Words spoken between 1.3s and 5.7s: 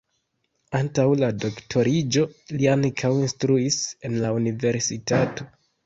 doktoriĝo li ankaŭ instruis en la universitato.